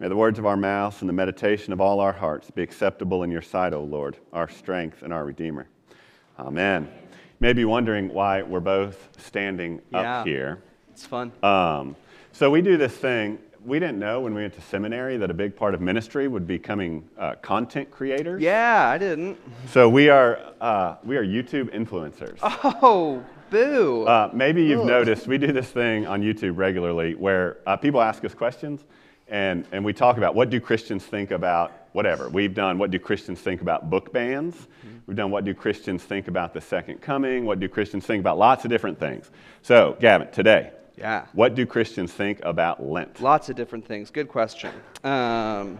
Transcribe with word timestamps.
May 0.00 0.08
the 0.08 0.16
words 0.16 0.38
of 0.38 0.46
our 0.46 0.56
mouths 0.56 1.00
and 1.00 1.08
the 1.08 1.12
meditation 1.12 1.72
of 1.72 1.80
all 1.80 2.00
our 2.00 2.12
hearts 2.12 2.50
be 2.50 2.62
acceptable 2.62 3.22
in 3.22 3.30
your 3.30 3.42
sight, 3.42 3.72
O 3.72 3.82
Lord, 3.84 4.16
our 4.32 4.48
strength 4.48 5.02
and 5.02 5.12
our 5.12 5.24
Redeemer. 5.24 5.68
Amen. 6.38 6.88
You 6.92 7.18
may 7.40 7.52
be 7.52 7.64
wondering 7.64 8.12
why 8.12 8.42
we're 8.42 8.58
both 8.60 9.08
standing 9.18 9.80
Yeah. 9.92 10.20
up 10.20 10.26
here. 10.26 10.58
It's 10.92 11.06
fun. 11.06 11.30
Um, 11.44 11.94
so 12.32 12.50
we 12.50 12.60
do 12.60 12.76
this 12.76 12.92
thing. 12.96 13.38
We 13.64 13.78
didn't 13.78 13.98
know 14.00 14.20
when 14.20 14.34
we 14.34 14.42
went 14.42 14.54
to 14.54 14.60
seminary 14.60 15.16
that 15.16 15.30
a 15.30 15.34
big 15.34 15.54
part 15.56 15.74
of 15.74 15.80
ministry 15.80 16.26
would 16.28 16.46
be 16.46 16.58
becoming 16.58 17.08
uh, 17.16 17.36
content 17.36 17.90
creators. 17.90 18.42
yeah, 18.42 18.88
I 18.88 18.98
didn't. 18.98 19.38
So 19.68 19.88
we 19.88 20.08
are 20.08 20.38
uh, 20.60 20.96
we 21.04 21.16
are 21.16 21.24
YouTube 21.24 21.72
influencers. 21.74 22.38
Oh, 22.42 23.24
boo. 23.50 24.04
Uh, 24.06 24.28
maybe 24.34 24.64
you've 24.64 24.80
Ugh. 24.80 24.86
noticed 24.86 25.26
we 25.28 25.38
do 25.38 25.52
this 25.52 25.68
thing 25.68 26.04
on 26.06 26.20
YouTube 26.20 26.56
regularly 26.58 27.14
where 27.14 27.58
uh, 27.66 27.76
people 27.76 28.02
ask 28.02 28.24
us 28.24 28.34
questions 28.34 28.84
and, 29.28 29.66
and 29.72 29.84
we 29.84 29.92
talk 29.92 30.16
about 30.16 30.34
what 30.34 30.50
do 30.50 30.60
Christians 30.60 31.04
think 31.04 31.30
about 31.30 31.72
whatever. 31.92 32.28
We've 32.28 32.54
done 32.54 32.78
what 32.78 32.90
do 32.90 32.98
Christians 32.98 33.40
think 33.40 33.62
about 33.62 33.88
book 33.88 34.12
bans. 34.12 34.54
Mm-hmm. 34.54 34.98
We've 35.06 35.16
done 35.16 35.30
what 35.30 35.44
do 35.44 35.54
Christians 35.54 36.02
think 36.02 36.28
about 36.28 36.52
the 36.52 36.60
second 36.60 37.00
coming. 37.00 37.44
What 37.44 37.60
do 37.60 37.68
Christians 37.68 38.04
think 38.04 38.20
about 38.20 38.36
lots 38.36 38.64
of 38.64 38.70
different 38.70 38.98
things. 38.98 39.30
So, 39.62 39.96
Gavin, 40.00 40.30
today, 40.30 40.72
yeah. 40.96 41.26
what 41.32 41.54
do 41.54 41.66
Christians 41.66 42.12
think 42.12 42.40
about 42.42 42.82
Lent? 42.82 43.20
Lots 43.20 43.48
of 43.48 43.56
different 43.56 43.86
things. 43.86 44.10
Good 44.10 44.28
question. 44.28 44.72
Um, 45.02 45.78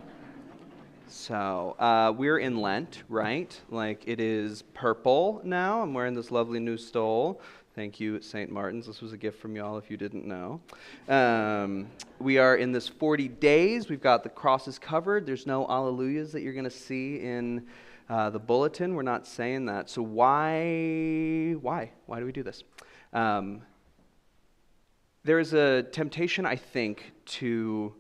so 1.09 1.77
uh, 1.79 2.13
we're 2.17 2.39
in 2.39 2.61
Lent, 2.61 3.03
right? 3.09 3.61
Like 3.71 4.03
it 4.07 4.21
is 4.21 4.63
purple 4.75 5.41
now. 5.45 5.83
I'm 5.83 5.95
wearing 5.95 6.15
this 6.15 6.31
lovely 6.31 6.61
new 6.61 6.77
stole. 6.77 7.41
Thank 7.75 7.99
you, 7.99 8.23
St. 8.23 8.53
Martin's. 8.53 8.87
This 8.87 9.01
was 9.01 9.13
a 9.13 9.17
gift 9.17 9.41
from 9.41 9.57
y'all 9.57 9.77
if 9.79 9.91
you 9.91 9.97
didn't 9.97 10.25
know. 10.25 10.61
Um, 11.09 11.89
we 12.21 12.39
are 12.39 12.55
in 12.55 12.71
this 12.71 12.87
40 12.87 13.27
days. 13.27 13.89
We've 13.89 14.01
got 14.01 14.23
the 14.23 14.29
crosses 14.29 14.79
covered. 14.79 15.27
There's 15.27 15.45
no 15.45 15.67
alleluias 15.67 16.31
that 16.33 16.43
you're 16.43 16.53
going 16.53 16.63
to 16.63 16.71
see 16.71 17.17
in 17.17 17.67
uh, 18.09 18.31
the 18.31 18.39
bulletin. 18.39 18.95
We're 18.95 19.03
not 19.03 19.27
saying 19.27 19.67
that. 19.67 19.91
So 19.91 20.03
why, 20.03 21.57
why, 21.61 21.91
why 22.07 22.21
do 22.21 22.27
we 22.27 22.31
do 22.31 22.45
this? 22.45 22.63
Um, 23.13 23.63
there 25.25 25.41
is 25.41 25.53
a 25.53 25.83
temptation, 25.83 26.47
I 26.47 26.55
think, 26.55 27.11
to 27.27 27.93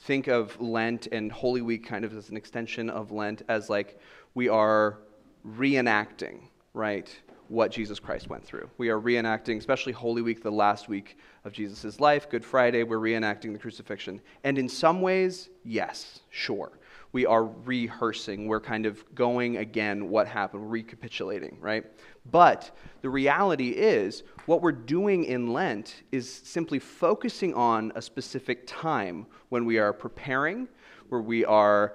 think 0.00 0.26
of 0.26 0.60
Lent 0.60 1.06
and 1.12 1.30
Holy 1.30 1.62
Week 1.62 1.86
kind 1.86 2.04
of 2.04 2.12
as 2.16 2.28
an 2.28 2.36
extension 2.36 2.90
of 2.90 3.12
Lent 3.12 3.42
as 3.48 3.70
like 3.70 4.00
we 4.34 4.48
are 4.48 4.98
reenacting, 5.46 6.40
right, 6.74 7.08
what 7.48 7.70
Jesus 7.70 7.98
Christ 7.98 8.28
went 8.28 8.44
through. 8.44 8.68
We 8.78 8.88
are 8.88 9.00
reenacting, 9.00 9.58
especially 9.58 9.92
Holy 9.92 10.22
Week, 10.22 10.42
the 10.42 10.50
last 10.50 10.88
week 10.88 11.18
of 11.44 11.52
Jesus' 11.52 12.00
life, 12.00 12.30
Good 12.30 12.44
Friday, 12.44 12.82
we're 12.82 12.98
reenacting 12.98 13.52
the 13.52 13.58
crucifixion. 13.58 14.20
And 14.44 14.58
in 14.58 14.68
some 14.68 15.00
ways, 15.00 15.50
yes, 15.64 16.20
sure. 16.30 16.72
We 17.12 17.26
are 17.26 17.44
rehearsing. 17.44 18.46
We're 18.46 18.60
kind 18.60 18.86
of 18.86 19.04
going 19.14 19.58
again 19.58 20.08
what 20.08 20.26
happened, 20.26 20.70
recapitulating, 20.70 21.58
right? 21.60 21.84
But 22.30 22.70
the 23.02 23.10
reality 23.10 23.70
is, 23.70 24.22
what 24.46 24.62
we're 24.62 24.72
doing 24.72 25.24
in 25.24 25.52
Lent 25.52 26.04
is 26.10 26.32
simply 26.32 26.78
focusing 26.78 27.52
on 27.52 27.92
a 27.96 28.02
specific 28.02 28.66
time 28.66 29.26
when 29.50 29.66
we 29.66 29.78
are 29.78 29.92
preparing, 29.92 30.68
where 31.10 31.20
we 31.20 31.44
are 31.44 31.94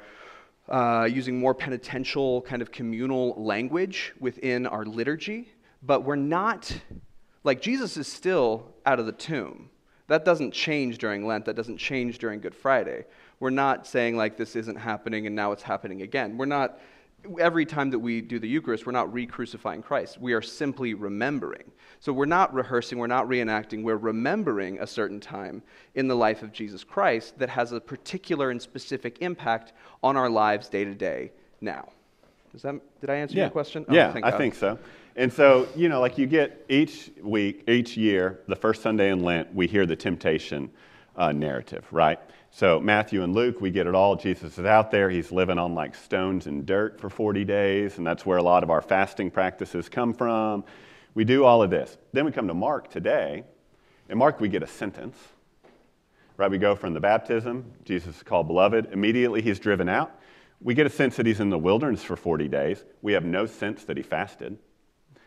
uh, 0.69 1.07
using 1.11 1.39
more 1.39 1.53
penitential, 1.53 2.41
kind 2.41 2.61
of 2.61 2.71
communal 2.71 3.33
language 3.41 4.13
within 4.19 4.67
our 4.67 4.85
liturgy, 4.85 5.49
but 5.81 6.03
we're 6.03 6.15
not, 6.15 6.77
like, 7.43 7.61
Jesus 7.61 7.97
is 7.97 8.07
still 8.07 8.73
out 8.85 8.99
of 8.99 9.05
the 9.05 9.11
tomb. 9.11 9.69
That 10.07 10.25
doesn't 10.25 10.51
change 10.51 10.97
during 10.97 11.25
Lent, 11.27 11.45
that 11.45 11.55
doesn't 11.55 11.77
change 11.77 12.17
during 12.17 12.39
Good 12.39 12.55
Friday. 12.55 13.05
We're 13.39 13.49
not 13.49 13.85
saying, 13.85 14.17
like, 14.17 14.37
this 14.37 14.55
isn't 14.55 14.77
happening 14.77 15.27
and 15.27 15.35
now 15.35 15.51
it's 15.51 15.63
happening 15.63 16.01
again. 16.01 16.37
We're 16.37 16.45
not, 16.45 16.79
every 17.39 17.65
time 17.65 17.89
that 17.91 17.99
we 17.99 18.21
do 18.21 18.39
the 18.39 18.47
Eucharist, 18.47 18.85
we're 18.85 18.91
not 18.91 19.11
re 19.13 19.25
crucifying 19.25 19.81
Christ. 19.81 20.19
We 20.19 20.33
are 20.33 20.41
simply 20.41 20.93
remembering. 20.93 21.63
So 21.99 22.13
we're 22.13 22.25
not 22.25 22.53
rehearsing, 22.53 22.99
we're 22.99 23.07
not 23.07 23.27
reenacting, 23.27 23.83
we're 23.83 23.97
remembering 23.97 24.79
a 24.79 24.87
certain 24.87 25.19
time 25.19 25.63
in 25.95 26.07
the 26.07 26.15
life 26.15 26.43
of 26.43 26.53
Jesus 26.53 26.83
Christ 26.83 27.37
that 27.39 27.49
has 27.49 27.71
a 27.71 27.79
particular 27.79 28.51
and 28.51 28.61
specific 28.61 29.17
impact 29.21 29.73
on 30.03 30.15
our 30.15 30.29
lives 30.29 30.69
day 30.69 30.85
to 30.85 30.93
day 30.93 31.31
now. 31.59 31.89
Does 32.51 32.61
that, 32.61 32.75
did 33.01 33.09
I 33.09 33.15
answer 33.15 33.35
your 33.35 33.49
question? 33.49 33.85
Oh, 33.89 33.93
yeah, 33.93 34.13
I 34.23 34.31
think 34.31 34.55
so. 34.55 34.77
And 35.15 35.33
so, 35.33 35.67
you 35.75 35.89
know, 35.89 35.99
like 35.99 36.19
you 36.19 36.27
get 36.27 36.63
each 36.69 37.09
week, 37.23 37.63
each 37.67 37.97
year, 37.97 38.39
the 38.47 38.55
first 38.55 38.83
Sunday 38.83 39.09
in 39.09 39.23
Lent, 39.23 39.53
we 39.53 39.65
hear 39.65 39.87
the 39.87 39.95
temptation 39.95 40.69
uh, 41.17 41.31
narrative, 41.31 41.85
right? 41.91 42.19
So, 42.51 42.79
Matthew 42.79 43.23
and 43.23 43.35
Luke, 43.35 43.59
we 43.59 43.71
get 43.71 43.87
it 43.87 43.95
all. 43.95 44.15
Jesus 44.15 44.57
is 44.57 44.65
out 44.65 44.91
there. 44.91 45.09
He's 45.09 45.31
living 45.31 45.57
on 45.57 45.75
like 45.75 45.95
stones 45.95 46.47
and 46.47 46.65
dirt 46.65 46.99
for 46.99 47.09
40 47.09 47.43
days, 47.43 47.97
and 47.97 48.07
that's 48.07 48.25
where 48.25 48.37
a 48.37 48.43
lot 48.43 48.63
of 48.63 48.69
our 48.69 48.81
fasting 48.81 49.31
practices 49.31 49.89
come 49.89 50.13
from. 50.13 50.63
We 51.13 51.25
do 51.25 51.43
all 51.43 51.63
of 51.63 51.69
this. 51.69 51.97
Then 52.13 52.25
we 52.25 52.31
come 52.31 52.47
to 52.47 52.53
Mark 52.53 52.89
today. 52.89 53.43
In 54.09 54.17
Mark, 54.17 54.39
we 54.39 54.47
get 54.47 54.63
a 54.63 54.67
sentence, 54.67 55.17
right? 56.37 56.49
We 56.49 56.57
go 56.57 56.75
from 56.75 56.93
the 56.93 56.99
baptism, 56.99 57.73
Jesus 57.83 58.17
is 58.17 58.23
called 58.23 58.47
beloved. 58.47 58.89
Immediately, 58.91 59.41
he's 59.41 59.59
driven 59.59 59.89
out. 59.89 60.11
We 60.61 60.73
get 60.73 60.85
a 60.87 60.89
sense 60.89 61.17
that 61.17 61.25
he's 61.25 61.39
in 61.39 61.49
the 61.49 61.57
wilderness 61.57 62.03
for 62.03 62.15
40 62.15 62.47
days. 62.47 62.83
We 63.01 63.13
have 63.13 63.25
no 63.25 63.45
sense 63.45 63.83
that 63.85 63.97
he 63.97 64.03
fasted. 64.03 64.57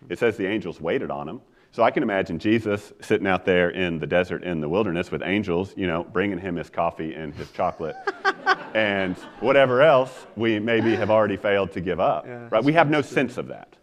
It 0.09 0.19
says 0.19 0.37
the 0.37 0.47
angels 0.47 0.81
waited 0.81 1.11
on 1.11 1.29
him. 1.29 1.41
So 1.73 1.85
I 1.85 1.93
can 1.93 2.03
imagine 2.03 2.41
Jesus 2.41 2.93
sitting 3.01 3.29
out 3.29 3.45
there 3.45 3.71
in 3.71 4.01
the 4.01 4.07
desert 4.07 4.43
in 4.43 4.61
the 4.61 4.69
wilderness 4.69 5.13
with 5.13 5.23
angels, 5.23 5.73
you 5.77 5.87
know, 5.87 6.03
bringing 6.03 6.39
him 6.39 6.57
his 6.57 6.69
coffee 6.69 7.15
and 7.15 7.33
his 7.33 7.49
chocolate 7.53 7.95
and 8.75 9.17
whatever 9.39 9.81
else 9.81 10.27
we 10.35 10.59
maybe 10.59 10.97
have 10.97 11.11
already 11.11 11.37
failed 11.37 11.71
to 11.73 11.81
give 11.81 12.01
up. 12.01 12.27
Yeah, 12.27 12.49
right? 12.51 12.65
We 12.65 12.73
have 12.73 12.91
no 12.91 13.03
sense 13.03 13.39
of 13.39 13.49
that. 13.49 13.77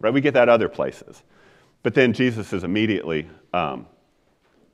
Right? 0.00 0.12
We 0.12 0.20
get 0.20 0.34
that 0.34 0.50
other 0.50 0.68
places. 0.68 1.22
But 1.82 1.94
then 1.94 2.12
Jesus 2.12 2.52
is 2.52 2.62
immediately 2.62 3.28
um, 3.54 3.86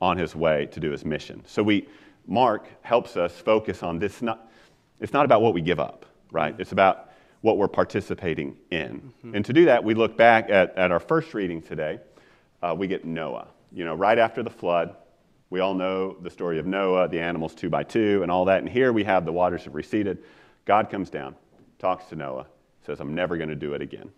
on 0.00 0.16
his 0.16 0.34
way 0.34 0.66
to 0.66 0.80
do 0.80 0.90
his 0.90 1.04
mission. 1.04 1.44
So 1.46 1.62
we, 1.62 1.88
Mark 2.26 2.68
helps 2.82 3.16
us 3.16 3.32
focus 3.32 3.84
on 3.84 4.00
this. 4.00 4.22
Not, 4.22 4.50
it's 5.00 5.12
not 5.12 5.24
about 5.24 5.40
what 5.40 5.54
we 5.54 5.60
give 5.60 5.78
up, 5.78 6.04
right? 6.32 6.54
It's 6.58 6.72
about 6.72 7.12
what 7.42 7.58
we're 7.58 7.68
participating 7.68 8.56
in. 8.72 9.12
And 9.34 9.44
to 9.44 9.52
do 9.52 9.66
that, 9.66 9.84
we 9.84 9.94
look 9.94 10.16
back 10.16 10.50
at, 10.50 10.76
at 10.76 10.90
our 10.90 10.98
first 10.98 11.32
reading 11.32 11.62
today. 11.62 12.00
Uh, 12.66 12.74
we 12.74 12.88
get 12.88 13.04
Noah. 13.04 13.46
You 13.72 13.84
know, 13.84 13.94
right 13.94 14.18
after 14.18 14.42
the 14.42 14.50
flood, 14.50 14.96
we 15.50 15.60
all 15.60 15.74
know 15.74 16.16
the 16.20 16.30
story 16.30 16.58
of 16.58 16.66
Noah, 16.66 17.06
the 17.06 17.20
animals 17.20 17.54
two 17.54 17.70
by 17.70 17.84
two, 17.84 18.22
and 18.22 18.30
all 18.30 18.44
that. 18.46 18.58
And 18.58 18.68
here 18.68 18.92
we 18.92 19.04
have 19.04 19.24
the 19.24 19.32
waters 19.32 19.62
have 19.64 19.74
receded. 19.74 20.24
God 20.64 20.90
comes 20.90 21.08
down, 21.08 21.36
talks 21.78 22.06
to 22.06 22.16
Noah, 22.16 22.46
says, 22.84 22.98
I'm 22.98 23.14
never 23.14 23.36
going 23.36 23.50
to 23.50 23.54
do 23.54 23.74
it 23.74 23.82
again. 23.82 24.10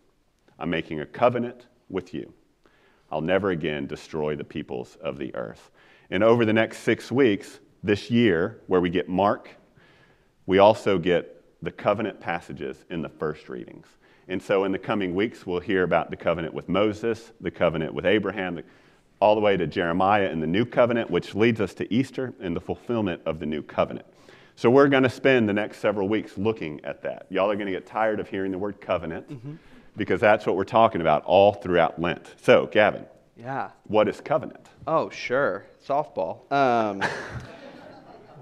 I'm 0.59 0.70
making 0.70 1.00
a 1.00 1.06
covenant 1.06 1.66
with 1.91 2.14
you. 2.14 2.32
I'll 3.10 3.20
never 3.20 3.50
again 3.50 3.86
destroy 3.86 4.34
the 4.34 4.44
peoples 4.44 4.97
of 5.03 5.19
the 5.19 5.34
earth. 5.34 5.70
And 6.10 6.22
over 6.22 6.47
the 6.47 6.53
next 6.54 6.78
six 6.78 7.12
weeks, 7.12 7.60
this 7.82 8.10
year, 8.10 8.60
where 8.66 8.80
we 8.80 8.88
get 8.88 9.10
Mark, 9.10 9.50
we 10.47 10.56
also 10.56 10.97
get 10.97 11.44
the 11.60 11.70
covenant 11.70 12.19
passages 12.19 12.86
in 12.88 13.03
the 13.03 13.10
first 13.10 13.50
readings. 13.50 13.88
And 14.28 14.43
so 14.43 14.65
in 14.65 14.72
the 14.72 14.78
coming 14.78 15.15
weeks, 15.15 15.47
we'll 15.47 15.61
hear 15.61 15.83
about 15.84 16.11
the 16.11 16.16
covenant 16.16 16.53
with 16.53 16.69
Moses, 16.69 17.33
the 17.41 17.50
covenant 17.50 17.94
with 17.94 18.05
Abraham, 18.05 18.61
all 19.21 19.34
the 19.34 19.41
way 19.41 19.56
to 19.56 19.66
Jeremiah 19.66 20.27
and 20.31 20.43
the 20.43 20.47
new 20.47 20.65
covenant, 20.66 21.11
which 21.11 21.34
leads 21.34 21.61
us 21.61 21.75
to 21.75 21.93
Easter 21.93 22.34
and 22.41 22.55
the 22.55 22.61
fulfillment 22.61 23.22
of 23.27 23.41
the 23.41 23.47
new 23.47 23.62
covenant. 23.62 24.06
So 24.55 24.69
we're 24.71 24.89
going 24.89 25.03
to 25.05 25.09
spend 25.11 25.49
the 25.49 25.53
next 25.53 25.78
several 25.78 26.09
weeks 26.09 26.37
looking 26.37 26.81
at 26.84 27.03
that. 27.03 27.27
Y'all 27.31 27.50
are 27.50 27.55
going 27.55 27.66
to 27.66 27.72
get 27.72 27.87
tired 27.87 28.21
of 28.21 28.28
hearing 28.28 28.50
the 28.53 28.59
word 28.59 28.81
covenant 28.81 29.59
because 29.97 30.21
that's 30.21 30.47
what 30.47 30.56
we're 30.56 30.65
talking 30.65 31.00
about 31.00 31.25
all 31.25 31.53
throughout 31.55 32.00
Lent. 32.00 32.34
So, 32.43 32.66
Gavin, 32.66 33.06
Yeah. 33.37 33.71
what 33.84 34.09
is 34.09 34.21
covenant? 34.21 34.69
Oh, 34.87 35.10
sure. 35.10 35.65
Softball. 35.87 36.50
Um, 36.53 37.03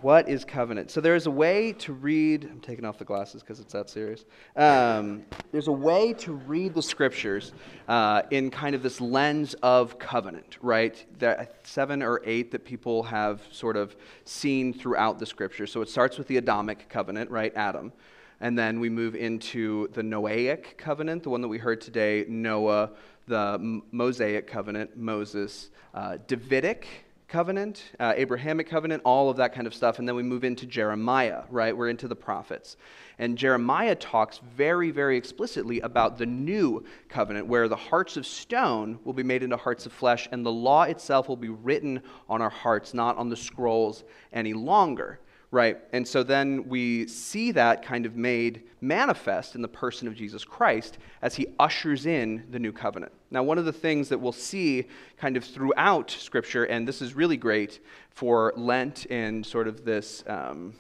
what 0.02 0.28
is 0.28 0.44
covenant? 0.44 0.90
So 0.90 1.00
there's 1.00 1.26
a 1.26 1.30
way 1.30 1.72
to 1.74 1.92
read. 1.92 2.44
I'm 2.44 2.60
taking 2.60 2.84
off 2.84 2.98
the 2.98 3.04
glasses 3.04 3.42
because 3.42 3.60
it's 3.60 3.72
that 3.72 3.88
serious. 3.88 4.24
Um, 4.56 5.24
there's 5.52 5.68
a 5.68 5.72
way 5.72 6.12
to 6.14 6.32
read 6.32 6.74
the 6.74 6.82
scriptures 6.82 7.52
uh, 7.88 8.22
in 8.30 8.50
kind 8.50 8.74
of 8.74 8.82
this 8.82 9.00
lens 9.00 9.54
of 9.62 9.98
covenant, 9.98 10.58
right? 10.60 11.04
There 11.18 11.48
seven 11.64 12.02
or 12.02 12.20
eight 12.24 12.50
that 12.52 12.64
people 12.64 13.02
have 13.04 13.42
sort 13.50 13.76
of 13.76 13.96
seen 14.24 14.72
throughout 14.72 15.18
the 15.18 15.26
scripture. 15.26 15.66
So 15.66 15.80
it 15.82 15.88
starts 15.88 16.18
with 16.18 16.26
the 16.26 16.36
Adamic 16.36 16.88
covenant, 16.88 17.30
right? 17.30 17.52
Adam. 17.54 17.92
And 18.40 18.58
then 18.58 18.80
we 18.80 18.90
move 18.90 19.14
into 19.14 19.88
the 19.94 20.02
Noahic 20.02 20.76
covenant, 20.76 21.22
the 21.22 21.30
one 21.30 21.40
that 21.40 21.48
we 21.48 21.58
heard 21.58 21.80
today, 21.80 22.26
Noah, 22.28 22.90
the 23.26 23.80
Mosaic 23.92 24.46
covenant, 24.46 24.96
Moses, 24.96 25.70
uh, 25.94 26.18
Davidic 26.26 27.05
covenant, 27.28 27.82
uh, 27.98 28.14
Abrahamic 28.16 28.68
covenant, 28.68 29.02
all 29.04 29.28
of 29.28 29.36
that 29.38 29.52
kind 29.52 29.66
of 29.66 29.74
stuff. 29.74 29.98
And 29.98 30.06
then 30.06 30.14
we 30.14 30.22
move 30.22 30.44
into 30.44 30.64
Jeremiah, 30.66 31.42
right? 31.50 31.76
We're 31.76 31.88
into 31.88 32.06
the 32.06 32.16
prophets. 32.16 32.76
And 33.18 33.36
Jeremiah 33.36 33.94
talks 33.96 34.40
very, 34.56 34.90
very 34.90 35.16
explicitly 35.16 35.80
about 35.80 36.18
the 36.18 36.26
new 36.26 36.84
covenant, 37.08 37.46
where 37.46 37.68
the 37.68 37.76
hearts 37.76 38.16
of 38.16 38.26
stone 38.26 38.98
will 39.04 39.12
be 39.12 39.22
made 39.22 39.42
into 39.42 39.56
hearts 39.56 39.86
of 39.86 39.92
flesh, 39.92 40.28
and 40.30 40.46
the 40.46 40.52
law 40.52 40.82
itself 40.82 41.28
will 41.28 41.36
be 41.36 41.48
written 41.48 42.00
on 42.28 42.40
our 42.40 42.50
hearts, 42.50 42.94
not 42.94 43.16
on 43.16 43.28
the 43.28 43.36
scrolls 43.36 44.04
any 44.32 44.52
longer 44.52 45.18
right? 45.50 45.78
And 45.92 46.06
so 46.06 46.22
then 46.22 46.68
we 46.68 47.06
see 47.06 47.52
that 47.52 47.82
kind 47.82 48.06
of 48.06 48.16
made 48.16 48.64
manifest 48.80 49.54
in 49.54 49.62
the 49.62 49.68
person 49.68 50.08
of 50.08 50.14
Jesus 50.14 50.44
Christ 50.44 50.98
as 51.22 51.34
he 51.34 51.46
ushers 51.58 52.06
in 52.06 52.44
the 52.50 52.58
new 52.58 52.72
covenant. 52.72 53.12
Now, 53.30 53.42
one 53.42 53.58
of 53.58 53.64
the 53.64 53.72
things 53.72 54.08
that 54.08 54.18
we'll 54.18 54.32
see 54.32 54.86
kind 55.16 55.36
of 55.36 55.44
throughout 55.44 56.10
Scripture, 56.10 56.64
and 56.64 56.86
this 56.86 57.00
is 57.00 57.14
really 57.14 57.36
great 57.36 57.80
for 58.10 58.52
Lent 58.56 59.06
and 59.10 59.44
sort 59.44 59.68
of 59.68 59.84
this. 59.84 60.24
Um, 60.26 60.74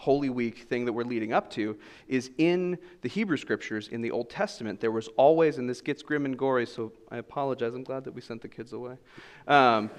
Holy 0.00 0.30
Week 0.30 0.60
thing 0.60 0.86
that 0.86 0.94
we're 0.94 1.04
leading 1.04 1.34
up 1.34 1.50
to 1.50 1.76
is 2.08 2.30
in 2.38 2.78
the 3.02 3.08
Hebrew 3.08 3.36
scriptures 3.36 3.88
in 3.88 4.00
the 4.00 4.10
Old 4.10 4.30
Testament. 4.30 4.80
There 4.80 4.90
was 4.90 5.08
always, 5.18 5.58
and 5.58 5.68
this 5.68 5.82
gets 5.82 6.02
grim 6.02 6.24
and 6.24 6.38
gory, 6.38 6.64
so 6.64 6.92
I 7.10 7.18
apologize. 7.18 7.74
I'm 7.74 7.84
glad 7.84 8.04
that 8.04 8.14
we 8.14 8.22
sent 8.22 8.40
the 8.40 8.48
kids 8.48 8.72
away. 8.72 8.96
Um, 9.46 9.90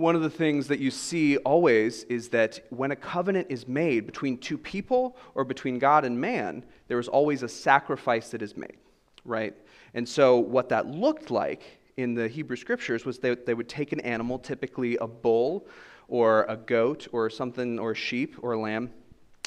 one 0.00 0.16
of 0.16 0.22
the 0.22 0.30
things 0.30 0.66
that 0.68 0.80
you 0.80 0.90
see 0.90 1.36
always 1.36 2.04
is 2.04 2.30
that 2.30 2.58
when 2.70 2.90
a 2.90 2.96
covenant 2.96 3.46
is 3.50 3.68
made 3.68 4.06
between 4.06 4.38
two 4.38 4.56
people 4.56 5.14
or 5.34 5.44
between 5.44 5.78
God 5.78 6.06
and 6.06 6.18
man, 6.18 6.64
there 6.88 6.98
is 6.98 7.06
always 7.06 7.42
a 7.42 7.48
sacrifice 7.48 8.30
that 8.30 8.40
is 8.40 8.56
made, 8.56 8.78
right? 9.26 9.54
And 9.92 10.08
so, 10.08 10.38
what 10.38 10.70
that 10.70 10.86
looked 10.86 11.30
like 11.30 11.80
in 11.98 12.14
the 12.14 12.28
Hebrew 12.28 12.56
scriptures 12.56 13.04
was 13.04 13.18
that 13.18 13.44
they 13.44 13.52
would 13.52 13.68
take 13.68 13.92
an 13.92 14.00
animal, 14.00 14.38
typically 14.38 14.96
a 14.96 15.06
bull 15.06 15.66
or 16.08 16.46
a 16.48 16.56
goat 16.56 17.06
or 17.12 17.28
something, 17.28 17.78
or 17.78 17.90
a 17.90 17.94
sheep 17.94 18.36
or 18.40 18.52
a 18.52 18.58
lamb, 18.58 18.90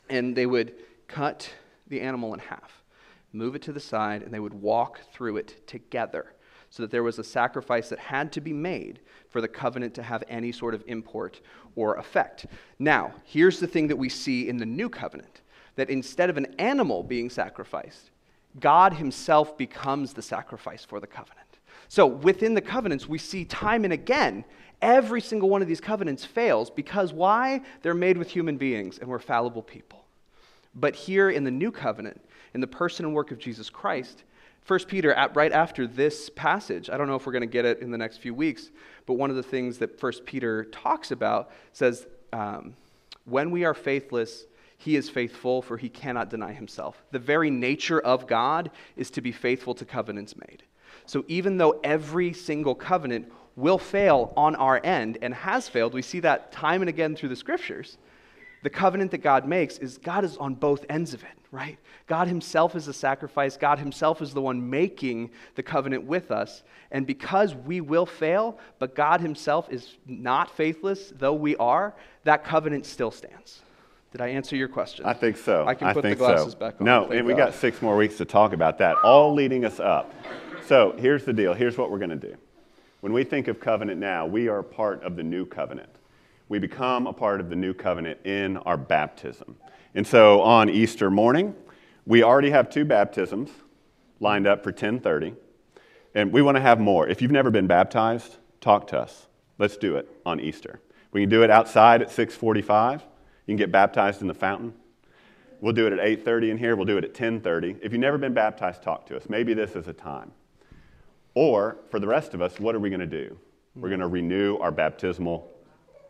and 0.08 0.36
they 0.36 0.46
would 0.46 0.76
cut 1.08 1.52
the 1.88 2.00
animal 2.00 2.32
in 2.36 2.40
half, 2.40 2.84
move 3.32 3.56
it 3.56 3.64
to 3.64 3.74
the 3.74 3.80
side, 3.80 4.22
and 4.22 4.32
they 4.32 4.40
would 4.40 4.54
walk 4.54 5.00
through 5.14 5.38
it 5.38 5.66
together 5.66 6.32
so 6.74 6.81
that 6.81 6.90
there 6.90 7.04
was 7.04 7.20
a 7.20 7.24
sacrifice 7.24 7.90
that 7.90 8.00
had 8.00 8.31
to 8.31 8.42
be 8.42 8.52
made 8.52 9.00
for 9.30 9.42
the 9.42 9.48
covenant 9.48 9.94
to 9.94 10.02
have 10.02 10.24
any 10.28 10.52
sort 10.52 10.74
of 10.74 10.84
import 10.88 11.40
or 11.75 11.98
effect. 11.98 12.48
Now, 12.80 13.14
here's 13.25 13.60
the 13.60 13.68
thing 13.68 13.88
that 13.90 13.96
we 13.96 14.10
see 14.10 14.50
in 14.50 14.58
the 14.58 14.66
new 14.66 14.90
covenant 14.90 15.42
that 15.75 15.92
instead 15.92 16.31
of 16.31 16.38
an 16.38 16.48
animal 16.58 17.04
being 17.04 17.30
sacrificed, 17.30 18.10
God 18.60 18.94
himself 18.94 19.56
becomes 19.56 20.14
the 20.14 20.24
sacrifice 20.24 20.84
for 20.84 21.00
the 21.00 21.06
covenant. 21.06 21.40
So 21.90 22.08
within 22.08 22.56
the 22.56 22.62
covenants, 22.62 23.08
we 23.08 23.19
see 23.19 23.46
time 23.46 23.84
and 23.84 23.94
again 23.94 24.44
Every 24.84 25.22
single 25.22 25.50
one 25.50 25.62
of 25.62 25.69
these 25.69 25.80
covenants 25.80 26.26
fails 26.26 26.69
because 26.69 27.14
why? 27.14 27.62
They're 27.81 27.94
made 27.94 28.18
with 28.18 28.30
human 28.30 28.58
beings 28.58 29.00
and 29.00 29.08
we're 29.08 29.18
fallible 29.18 29.62
people. 29.62 30.04
But 30.76 30.94
here 30.94 31.30
in 31.30 31.46
the 31.46 31.52
new 31.52 31.72
covenant, 31.72 32.19
in 32.54 32.60
the 32.60 32.68
person 32.68 33.06
and 33.06 33.16
work 33.16 33.31
of 33.31 33.40
Jesus 33.40 33.69
Christ, 33.69 34.26
1 34.65 34.80
Peter, 34.86 35.30
right 35.33 35.51
after 35.51 35.86
this 35.86 36.30
passage, 36.30 36.89
I 36.89 36.98
don't 36.98 37.07
know 37.07 37.15
if 37.15 37.25
we're 37.25 37.33
going 37.33 37.42
to 37.42 37.48
get 37.48 37.65
it 37.65 37.80
in 37.80 37.92
the 37.92 37.98
next 37.98 38.18
few 38.18 38.33
weeks, 38.33 38.71
but 39.06 39.15
one 39.15 39.30
of 39.30 39.36
the 39.36 39.44
things 39.44 39.77
that 39.80 40.01
1 40.01 40.12
Peter 40.25 40.65
talks 40.65 41.12
about 41.12 41.51
says, 41.74 42.07
um, 42.31 42.75
When 43.25 43.51
we 43.51 43.65
are 43.65 43.74
faithless, 43.74 44.45
he 44.77 44.95
is 44.95 45.10
faithful, 45.10 45.62
for 45.62 45.77
he 45.77 45.89
cannot 45.89 46.30
deny 46.30 46.54
himself. 46.54 47.04
The 47.12 47.19
very 47.19 47.50
nature 47.50 48.00
of 48.00 48.27
God 48.27 48.71
is 48.95 49.12
to 49.12 49.21
be 49.21 49.31
faithful 49.31 49.74
to 49.75 49.86
covenants 49.86 50.36
made. 50.36 50.63
So 51.06 51.25
even 51.27 51.57
though 51.57 51.80
every 51.83 52.33
single 52.33 52.75
covenant 52.75 53.31
will 53.56 53.77
fail 53.77 54.33
on 54.36 54.56
our 54.56 54.81
end 54.83 55.18
and 55.21 55.33
has 55.33 55.69
failed. 55.69 55.94
We 55.94 56.01
see 56.01 56.19
that 56.21 56.51
time 56.51 56.81
and 56.81 56.89
again 56.89 57.16
through 57.16 57.30
the 57.30 57.36
scriptures. 57.36 57.98
The 58.63 58.69
covenant 58.69 59.12
that 59.12 59.19
God 59.19 59.48
makes 59.48 59.77
is 59.77 59.98
God 59.98 60.24
is 60.24 60.38
on 60.38 60.56
both 60.56 60.86
ends 60.89 61.13
of 61.13 61.21
it, 61.24 61.38
right? 61.54 61.78
God 62.08 62.28
Himself 62.28 62.76
is 62.76 62.88
the 62.88 62.94
sacrifice. 62.94 63.56
God 63.56 63.78
Himself 63.78 64.24
is 64.24 64.34
the 64.34 64.42
one 64.42 64.72
making 64.72 65.30
the 65.54 65.62
covenant 65.62 66.04
with 66.04 66.32
us. 66.32 66.64
And 66.92 67.06
because 67.06 67.54
we 67.54 67.80
will 67.80 68.08
fail, 68.08 68.58
but 68.80 68.96
God 68.96 69.22
Himself 69.22 69.72
is 69.72 69.96
not 70.08 70.50
faithless, 70.58 71.14
though 71.16 71.34
we 71.34 71.56
are, 71.58 71.94
that 72.24 72.44
covenant 72.44 72.88
still 72.88 73.12
stands. 73.12 73.62
Did 74.12 74.22
I 74.22 74.30
answer 74.30 74.56
your 74.56 74.68
question? 74.68 75.06
I 75.06 75.14
think 75.14 75.38
so. 75.38 75.66
I 75.68 75.76
can 75.76 75.94
put 75.94 76.04
I 76.06 76.10
the 76.10 76.16
glasses 76.16 76.54
so. 76.54 76.60
back 76.60 76.82
on. 76.82 76.86
No, 76.86 77.12
and 77.12 77.26
we 77.26 77.36
got 77.36 77.54
six 77.54 77.82
more 77.84 77.96
weeks 77.96 78.18
to 78.18 78.26
talk 78.26 78.54
about 78.54 78.80
that, 78.80 78.98
all 79.04 79.34
leading 79.34 79.64
us 79.64 79.80
up. 79.80 80.12
So 80.66 80.96
here's 80.98 81.24
the 81.24 81.34
deal. 81.34 81.54
Here's 81.54 81.78
what 81.78 81.92
we're 81.92 82.00
going 82.00 82.10
to 82.10 82.28
do. 82.30 82.36
When 83.02 83.14
we 83.14 83.24
think 83.24 83.48
of 83.48 83.60
covenant 83.60 84.00
now, 84.00 84.26
we 84.26 84.48
are 84.48 84.64
part 84.64 85.04
of 85.04 85.16
the 85.16 85.24
new 85.24 85.46
covenant. 85.46 85.90
We 86.50 86.58
become 86.58 87.06
a 87.06 87.14
part 87.14 87.40
of 87.40 87.50
the 87.50 87.56
new 87.56 87.74
covenant 87.74 88.26
in 88.26 88.58
our 88.58 88.78
baptism. 88.78 89.56
And 89.95 90.06
so 90.07 90.42
on 90.42 90.69
Easter 90.69 91.12
morning, 91.12 91.56
we 92.06 92.24
already 92.24 92.50
have 92.50 92.69
two 92.69 92.86
baptisms 92.86 93.50
lined 94.19 94.48
up 94.48 94.63
for 94.63 94.69
1030. 94.69 95.36
And 96.16 96.31
we 96.31 96.42
want 96.42 96.57
to 96.57 96.62
have 96.62 96.80
more. 96.80 97.07
If 97.07 97.22
you've 97.22 97.31
never 97.31 97.51
been 97.51 97.68
baptized, 97.68 98.38
talk 98.62 98.88
to 98.88 99.00
us. 99.00 99.28
Let's 99.57 99.78
do 99.78 99.95
it 99.98 100.10
on 100.25 100.40
Easter. 100.40 100.80
We 101.12 101.22
can 101.22 101.30
do 101.30 101.44
it 101.44 101.50
outside 101.50 102.01
at 102.01 102.10
645. 102.10 103.01
You 103.01 103.07
can 103.48 103.56
get 103.57 103.72
baptized 103.72 104.22
in 104.22 104.28
the 104.28 104.34
fountain. 104.34 104.74
We'll 105.62 105.74
do 105.74 105.88
it 105.88 105.94
at 105.94 106.00
8:30 106.00 106.50
in 106.50 106.57
here. 106.57 106.75
We'll 106.75 106.86
do 106.86 106.98
it 106.98 107.06
at 107.06 107.13
10:30. 107.13 107.78
If 107.81 107.92
you've 107.94 108.01
never 108.01 108.18
been 108.18 108.34
baptized, 108.34 108.81
talk 108.81 109.06
to 109.07 109.16
us. 109.16 109.30
Maybe 109.30 109.54
this 109.54 109.75
is 109.75 109.88
a 109.88 109.94
time. 109.94 110.31
Or 111.36 111.78
for 111.90 112.00
the 112.00 112.07
rest 112.07 112.34
of 112.34 112.42
us, 112.42 112.60
what 112.60 112.75
are 112.75 112.80
we 112.80 112.90
going 112.90 113.00
to 113.00 113.06
do? 113.06 113.38
We're 113.75 113.90
going 113.90 114.01
to 114.01 114.07
renew 114.07 114.57
our 114.57 114.72
baptismal 114.72 115.50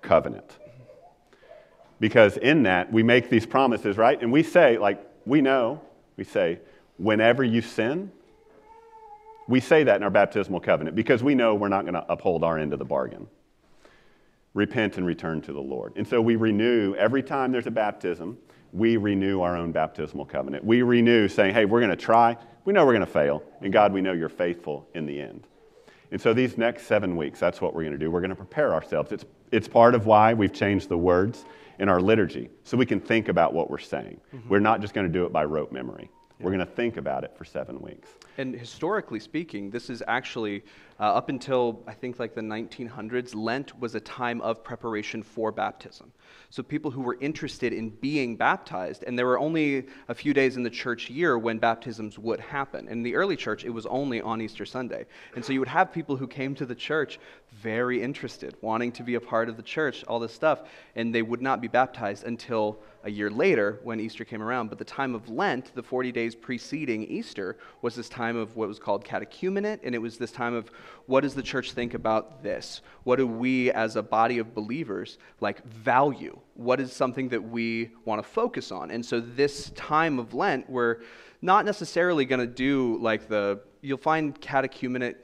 covenant. 0.02 0.58
Because 2.04 2.36
in 2.36 2.64
that, 2.64 2.92
we 2.92 3.02
make 3.02 3.30
these 3.30 3.46
promises, 3.46 3.96
right? 3.96 4.22
And 4.22 4.30
we 4.30 4.44
say, 4.44 4.78
like, 4.78 5.02
we 5.26 5.40
know, 5.40 5.80
we 6.18 6.26
say, 6.26 6.60
whenever 6.98 7.46
you 7.46 7.62
sin, 7.62 8.12
we 9.48 9.62
say 9.62 9.86
that 9.86 9.96
in 9.96 10.04
our 10.04 10.10
baptismal 10.10 10.60
covenant 10.60 10.98
because 10.98 11.24
we 11.24 11.34
know 11.34 11.56
we're 11.56 11.70
not 11.70 11.84
going 11.84 11.94
to 11.94 12.06
uphold 12.12 12.44
our 12.44 12.60
end 12.60 12.74
of 12.74 12.80
the 12.80 12.84
bargain. 12.84 13.26
Repent 14.54 14.98
and 14.98 15.06
return 15.06 15.40
to 15.44 15.54
the 15.54 15.62
Lord. 15.62 15.94
And 15.96 16.06
so 16.06 16.22
we 16.22 16.36
renew 16.36 16.94
every 16.96 17.24
time 17.24 17.54
there's 17.54 17.68
a 17.68 17.72
baptism, 17.72 18.38
we 18.74 18.98
renew 18.98 19.40
our 19.40 19.56
own 19.56 19.72
baptismal 19.72 20.26
covenant. 20.26 20.66
We 20.66 20.82
renew 20.82 21.30
saying, 21.30 21.54
hey, 21.54 21.64
we're 21.64 21.80
going 21.80 21.90
to 21.90 21.96
try. 21.96 22.36
We 22.66 22.74
know 22.74 22.86
we're 22.86 22.92
going 22.92 23.06
to 23.06 23.14
fail. 23.14 23.44
And 23.62 23.72
God, 23.72 23.94
we 23.94 24.02
know 24.02 24.12
you're 24.12 24.28
faithful 24.28 24.90
in 24.94 25.06
the 25.06 25.22
end. 25.22 25.48
And 26.12 26.20
so 26.20 26.34
these 26.34 26.58
next 26.58 26.86
seven 26.86 27.16
weeks, 27.16 27.40
that's 27.40 27.62
what 27.62 27.74
we're 27.74 27.84
going 27.84 27.94
to 27.94 27.98
do. 27.98 28.12
We're 28.12 28.20
going 28.20 28.30
to 28.30 28.36
prepare 28.36 28.74
ourselves. 28.74 29.14
It's, 29.14 29.24
it's 29.54 29.70
part 29.70 29.96
of 29.96 30.06
why 30.06 30.34
we've 30.34 30.52
changed 30.52 30.90
the 30.90 30.98
words 30.98 31.46
in 31.80 31.90
our 31.90 32.00
liturgy 32.00 32.50
so 32.64 32.78
we 32.78 32.86
can 32.86 33.00
think 33.00 33.28
about 33.28 33.54
what 33.54 33.70
we're 33.70 33.78
saying. 33.78 34.20
Mm-hmm. 34.34 34.50
We're 34.50 34.60
not 34.60 34.82
just 34.82 34.94
going 34.94 35.08
to 35.08 35.14
do 35.14 35.26
it 35.26 35.34
by 35.34 35.46
rote 35.46 35.72
memory. 35.72 36.10
Yeah. 36.40 36.46
We're 36.46 36.52
going 36.52 36.66
to 36.66 36.74
think 36.74 36.98
about 36.98 37.24
it 37.24 37.36
for 37.38 37.46
seven 37.46 37.80
weeks. 37.82 38.10
And 38.38 38.56
historically 38.56 39.20
speaking, 39.20 39.70
this 39.70 39.90
is 39.90 40.04
actually 40.08 40.64
uh, 41.00 41.04
up 41.04 41.30
until 41.30 41.84
I 41.88 41.94
think 41.94 42.20
like 42.20 42.36
the 42.36 42.42
1900s, 42.42 43.36
Lent 43.36 43.80
was 43.80 43.96
a 43.96 44.00
time 44.00 44.42
of 44.42 44.64
preparation 44.64 45.24
for 45.24 45.52
baptism. 45.52 46.12
So 46.50 46.62
people 46.62 46.92
who 46.92 47.02
were 47.02 47.18
interested 47.20 47.74
in 47.74 47.90
being 47.90 48.36
baptized, 48.36 49.04
and 49.06 49.18
there 49.18 49.26
were 49.26 49.40
only 49.40 49.88
a 50.08 50.14
few 50.14 50.34
days 50.34 50.56
in 50.56 50.64
the 50.64 50.70
church 50.70 51.10
year 51.10 51.38
when 51.38 51.58
baptisms 51.58 52.20
would 52.20 52.40
happen. 52.40 52.88
In 52.88 53.04
the 53.04 53.16
early 53.16 53.36
church, 53.36 53.66
it 53.66 53.72
was 53.72 53.86
only 53.88 54.22
on 54.22 54.42
Easter 54.42 54.66
Sunday. 54.66 55.06
And 55.36 55.44
so 55.44 55.52
you 55.52 55.60
would 55.60 55.68
have 55.68 55.92
people 55.92 56.16
who 56.16 56.28
came 56.28 56.54
to 56.56 56.66
the 56.66 56.76
church 56.76 57.20
very 57.52 58.02
interested, 58.02 58.56
wanting 58.62 58.92
to 58.94 59.04
be 59.04 59.16
a 59.16 59.22
part 59.22 59.50
of 59.50 59.58
the 59.58 59.64
church, 59.64 60.04
all 60.06 60.20
this 60.20 60.34
stuff, 60.34 60.64
and 60.96 61.14
they 61.14 61.22
would 61.22 61.42
not 61.42 61.62
be 61.62 61.68
baptized 61.68 62.24
until 62.24 62.80
a 63.04 63.12
year 63.12 63.30
later 63.30 63.80
when 63.84 64.00
Easter 64.00 64.24
came 64.24 64.42
around. 64.42 64.70
But 64.70 64.78
the 64.78 64.86
time 64.86 65.14
of 65.14 65.30
Lent, 65.30 65.74
the 65.76 65.84
40 65.84 66.12
days 66.12 66.36
preceding 66.36 67.04
Easter, 67.04 67.58
was 67.82 67.96
this 67.96 68.10
time 68.10 68.38
of 68.38 68.56
what 68.56 68.68
was 68.68 68.80
called 68.80 69.04
catechumenate, 69.04 69.80
and 69.84 69.94
it 69.94 70.00
was 70.00 70.18
this 70.18 70.32
time 70.32 70.54
of 70.54 70.72
what 71.06 71.22
does 71.22 71.34
the 71.34 71.44
church 71.44 71.74
think 71.74 71.94
about 71.94 72.44
this? 72.44 72.82
What 73.04 73.18
do 73.18 73.28
we 73.28 73.72
as 73.72 73.96
a 73.96 74.04
body 74.04 74.38
of 74.40 74.54
believers 74.54 75.18
like 75.42 75.64
value? 75.66 76.40
What 76.54 76.80
is 76.80 76.94
something 76.94 77.30
that 77.30 77.44
we 77.44 77.92
want 78.06 78.24
to 78.24 78.28
focus 78.28 78.72
on? 78.72 78.92
And 78.92 79.06
so 79.06 79.20
this 79.20 79.72
time 79.72 80.20
of 80.20 80.34
Lent, 80.34 80.70
we're 80.70 81.02
not 81.42 81.66
necessarily 81.66 82.26
going 82.26 82.40
to 82.40 82.48
do 82.48 82.98
like 83.02 83.28
the, 83.28 83.62
you'll 83.82 83.98
find 83.98 84.40
catechumenate 84.40 85.16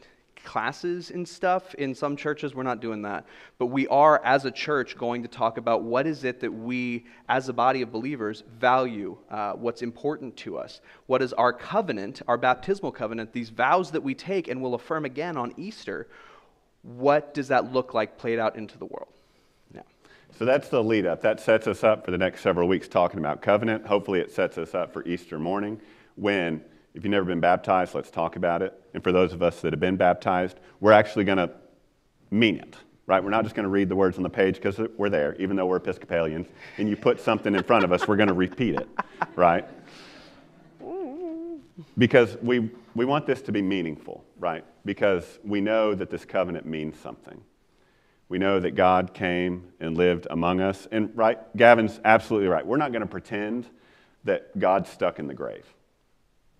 classes 0.44 1.12
and 1.12 1.28
stuff. 1.28 1.74
In 1.76 1.94
some 1.94 2.16
churches 2.16 2.56
we're 2.56 2.64
not 2.64 2.82
doing 2.82 3.02
that. 3.04 3.26
But 3.58 3.68
we 3.68 3.88
are 3.88 4.22
as 4.24 4.46
a 4.46 4.52
church 4.52 4.98
going 4.98 5.22
to 5.24 5.28
talk 5.28 5.58
about 5.58 5.84
what 5.84 6.08
is 6.08 6.24
it 6.24 6.40
that 6.42 6.52
we 6.52 7.06
as 7.28 7.50
a 7.50 7.54
body 7.54 7.82
of 7.82 7.92
believers 7.92 8.44
value 8.60 9.18
uh, 9.30 9.54
what's 9.54 9.82
important 9.82 10.38
to 10.38 10.58
us. 10.58 10.82
What 11.08 11.22
is 11.22 11.34
our 11.34 11.54
covenant 11.54 12.22
our 12.28 12.38
baptismal 12.38 12.92
covenant 12.92 13.34
these 13.34 13.50
vows 13.50 13.92
that 13.92 14.02
we 14.02 14.16
take 14.16 14.48
and 14.48 14.62
will 14.62 14.76
affirm 14.76 15.06
again 15.06 15.38
on 15.38 15.54
easter 15.58 16.08
what 16.84 17.34
does 17.34 17.50
that 17.50 17.74
look 17.74 17.94
like 17.94 18.18
played 18.18 18.40
out 18.40 18.56
into 18.56 18.78
the 18.78 18.86
world? 18.86 19.10
Yeah. 19.74 19.82
So 20.38 20.46
that's 20.46 20.70
the 20.70 20.84
lead 20.84 21.06
up. 21.06 21.22
That 21.22 21.40
sets 21.40 21.68
us 21.68 21.84
up 21.84 22.06
for 22.06 22.12
the 22.12 22.18
next 22.18 22.42
several 22.42 22.68
weeks 22.68 22.88
talking 22.88 23.20
about 23.20 23.42
covenant. 23.42 23.86
Hopefully 23.86 24.20
it 24.20 24.32
sets 24.32 24.58
us 24.58 24.74
up 24.74 24.94
for 24.94 25.04
easter 25.06 25.40
morning 25.40 25.80
when 26.16 26.64
if 26.94 27.04
you've 27.04 27.12
never 27.12 27.26
been 27.26 27.40
baptized, 27.40 27.94
let's 27.94 28.10
talk 28.10 28.36
about 28.36 28.62
it. 28.62 28.74
And 28.94 29.04
for 29.04 29.12
those 29.12 29.34
of 29.34 29.42
us 29.42 29.62
that 29.62 29.74
have 29.74 29.80
been 29.80 29.96
baptized, 29.96 30.60
we're 30.80 30.92
actually 30.92 31.24
going 31.24 31.38
to 31.38 31.52
mean 32.32 32.56
it, 32.56 32.76
right? 33.06 33.24
We're 33.24 33.30
not 33.30 33.44
just 33.44 33.56
going 33.56 33.64
to 33.64 33.70
read 33.70 33.90
the 33.90 33.96
words 33.96 34.18
on 34.18 34.24
the 34.24 34.30
page 34.30 34.56
because 34.56 34.80
we're 34.98 35.10
there, 35.10 35.36
even 35.36 35.56
though 35.56 35.66
we're 35.66 35.78
Episcopalians. 35.78 36.48
And 36.78 36.90
you 36.90 36.96
put 36.96 37.20
something 37.20 37.54
in 37.54 37.64
front 37.64 37.86
of 37.86 37.92
us, 37.92 38.08
we're 38.08 38.18
going 38.18 38.30
to 38.30 38.34
repeat 38.34 38.76
it, 38.76 38.88
right? 39.36 39.66
Because 41.98 42.38
we, 42.42 42.72
we 42.96 43.06
want 43.06 43.26
this 43.26 43.42
to 43.44 43.52
be 43.52 43.62
meaningful, 43.62 44.26
right? 44.40 44.66
Because 44.86 45.40
we 45.44 45.62
know 45.62 45.94
that 45.94 46.10
this 46.10 46.26
covenant 46.26 46.66
means 46.66 47.00
something. 47.00 47.42
We 48.30 48.38
know 48.38 48.60
that 48.60 48.72
God 48.72 49.14
came 49.14 49.72
and 49.80 49.98
lived 49.98 50.28
among 50.30 50.62
us. 50.62 50.88
And 50.92 51.12
right, 51.16 51.40
Gavin's 51.58 52.00
absolutely 52.06 52.48
right. 52.48 52.66
We're 52.66 52.78
not 52.78 52.92
going 52.92 53.02
to 53.02 53.08
pretend 53.08 53.68
that 54.24 54.58
God's 54.60 54.90
stuck 54.90 55.18
in 55.18 55.28
the 55.28 55.34
grave. 55.34 55.66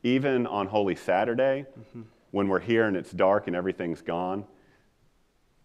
Even 0.04 0.48
on 0.48 0.68
Holy 0.68 0.96
Saturday, 0.96 1.66
mm-hmm. 1.78 2.02
when 2.32 2.48
we're 2.48 2.60
here 2.60 2.86
and 2.86 2.96
it's 2.96 3.12
dark 3.12 3.48
and 3.48 3.56
everything's 3.56 4.02
gone, 4.02 4.46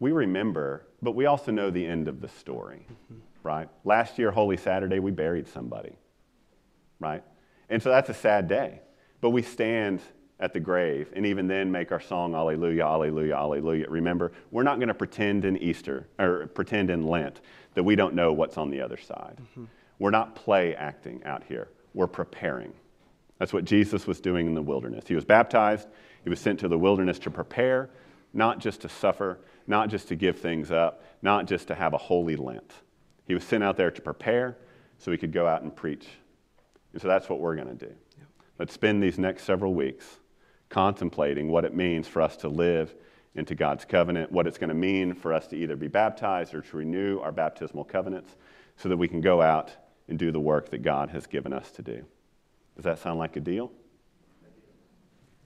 we 0.01 0.13
remember, 0.13 0.87
but 1.03 1.13
we 1.13 1.27
also 1.27 1.53
know 1.53 1.71
the 1.71 1.87
end 1.87 2.09
of 2.09 2.21
the 2.21 2.29
story, 2.29 2.87
mm-hmm. 2.91 3.21
right? 3.43 3.69
Last 3.85 4.19
year, 4.19 4.31
Holy 4.31 4.57
Saturday, 4.57 4.99
we 4.99 5.11
buried 5.11 5.47
somebody, 5.47 5.97
right? 6.99 7.23
And 7.69 7.83
so 7.83 7.91
that's 7.91 8.11
a 8.11 8.15
sad 8.15 8.49
day. 8.49 8.81
But 9.21 9.31
we 9.31 9.43
stand 9.43 10.01
at 10.41 10.53
the 10.53 10.61
grave 10.61 11.11
and 11.15 11.25
even 11.25 11.47
then 11.47 11.71
make 11.71 11.93
our 11.93 12.01
song 12.01 12.35
Alleluia, 12.35 12.85
Alleluia, 12.85 13.35
Alleluia. 13.35 13.89
Remember, 13.89 14.33
we're 14.51 14.65
not 14.65 14.79
going 14.79 14.89
to 14.89 14.95
pretend 14.95 15.45
in 15.45 15.57
Easter 15.57 16.09
or 16.19 16.49
pretend 16.49 16.91
in 16.91 17.07
Lent 17.07 17.41
that 17.75 17.83
we 17.83 17.97
don't 17.97 18.15
know 18.15 18.33
what's 18.33 18.59
on 18.59 18.71
the 18.71 18.81
other 18.81 18.97
side. 18.97 19.39
Mm-hmm. 19.41 19.65
We're 19.99 20.11
not 20.11 20.35
play 20.35 20.75
acting 20.75 21.23
out 21.25 21.45
here, 21.45 21.69
we're 21.95 22.09
preparing. 22.09 22.75
That's 23.45 23.53
what 23.53 23.67
Jesus 23.67 24.07
was 24.07 24.23
doing 24.23 24.47
in 24.47 24.55
the 24.55 24.63
wilderness. 24.63 25.05
He 25.07 25.15
was 25.15 25.27
baptized, 25.27 25.87
he 26.23 26.31
was 26.31 26.41
sent 26.41 26.61
to 26.61 26.69
the 26.69 26.79
wilderness 26.79 27.19
to 27.19 27.31
prepare, 27.31 27.91
not 28.33 28.59
just 28.59 28.81
to 28.81 28.89
suffer, 28.89 29.39
not 29.67 29.91
just 29.91 30.09
to 30.09 30.17
give 30.17 30.39
things 30.39 30.71
up, 30.71 31.05
not 31.21 31.45
just 31.45 31.69
to 31.69 31.75
have 31.75 31.93
a 31.93 31.99
holy 31.99 32.37
Lent. 32.37 32.73
He 33.27 33.35
was 33.35 33.45
sent 33.45 33.63
out 33.63 33.77
there 33.77 33.91
to 33.91 34.01
prepare 34.01 34.57
so 34.97 35.11
he 35.11 35.19
could 35.19 35.31
go 35.31 35.47
out 35.47 35.61
and 35.61 35.77
preach. 35.77 36.07
And 36.95 37.03
so 37.03 37.07
that's 37.07 37.29
what 37.29 37.39
we're 37.39 37.55
going 37.55 37.69
to 37.69 37.75
do. 37.75 37.93
Yep. 38.17 38.29
Let's 38.61 38.73
spend 38.73 39.03
these 39.03 39.19
next 39.19 39.43
several 39.43 39.75
weeks 39.75 40.07
contemplating 40.71 41.51
what 41.51 41.67
it 41.67 41.75
means 41.75 42.09
for 42.09 42.23
us 42.23 42.39
to 42.39 42.49
live 42.49 42.95
into 43.35 43.55
God's 43.55 43.85
covenant, 43.85 44.33
what 44.33 44.47
it's 44.47 44.57
going 44.57 44.69
to 44.69 44.75
mean 44.75 45.13
for 45.13 45.35
us 45.35 45.47
to 45.49 45.57
either 45.57 45.77
be 45.77 45.89
baptized 45.89 46.55
or 46.55 46.63
to 46.63 46.77
renew 46.79 47.21
our 47.21 47.31
baptismal 47.31 47.85
covenants 47.85 48.37
so 48.79 48.89
that 48.89 48.97
we 48.97 49.07
can 49.07 49.21
go 49.21 49.43
out 49.43 49.71
and 50.09 50.19
do 50.19 50.33
the 50.33 50.41
work 50.41 50.71
that 50.71 50.81
God 50.81 51.11
has 51.11 51.27
given 51.27 51.53
us 51.53 51.71
to 51.73 51.83
do. 51.83 52.07
Does 52.77 52.85
that 52.85 52.99
sound 52.99 53.19
like 53.19 53.37
a 53.37 53.41
deal? 53.41 53.71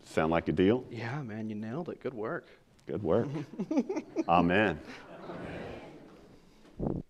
Sound 0.04 0.30
like 0.30 0.49
a 0.49 0.52
deal? 0.52 0.85
Yeah, 0.90 1.20
man, 1.23 1.49
you 1.49 1.54
nailed 1.54 1.90
it. 1.90 2.00
Good 2.00 2.14
work. 2.14 2.47
Good 2.87 3.02
work. 3.02 3.28
Amen. 4.28 4.78
Amen. 6.80 7.02